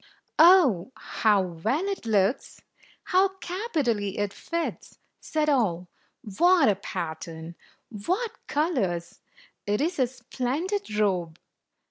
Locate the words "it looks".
1.85-2.63